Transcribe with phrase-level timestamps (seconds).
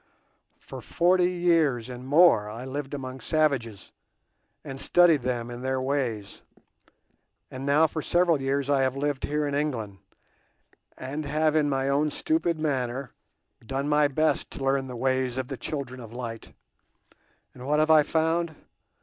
[0.57, 3.91] For forty years and more I lived among savages,
[4.63, 6.41] and studied them and their ways;
[7.51, 9.99] and now for several years I have lived here in England,
[10.97, 13.11] and have in my own stupid manner
[13.63, 16.51] done my best to learn the ways of the children of light;
[17.53, 18.55] and what have I found?